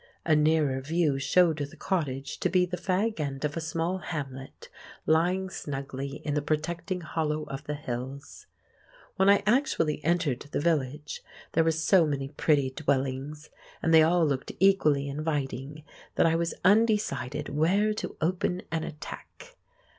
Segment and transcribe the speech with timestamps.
[0.25, 4.67] A nearer view showed the cottage to be the fag end of a small hamlet
[5.05, 8.47] lying snugly in the protecting hollow of the hills.
[9.17, 13.51] When I actually entered the village, there were so many pretty dwellings,
[13.83, 15.83] and they all looked equally inviting,
[16.15, 19.55] that I was undecided where to open an attack.